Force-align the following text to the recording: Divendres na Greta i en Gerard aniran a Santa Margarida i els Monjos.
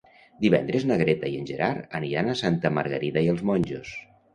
Divendres 0.45 0.87
na 0.93 0.97
Greta 1.01 1.29
i 1.35 1.37
en 1.43 1.47
Gerard 1.51 1.95
aniran 2.03 2.33
a 2.33 2.37
Santa 2.43 2.77
Margarida 2.81 3.29
i 3.29 3.35
els 3.37 3.51
Monjos. 3.53 3.99